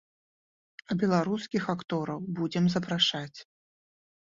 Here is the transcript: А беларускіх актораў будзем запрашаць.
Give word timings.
А 0.89 0.97
беларускіх 1.03 1.63
актораў 1.75 2.19
будзем 2.41 2.65
запрашаць. 2.79 3.39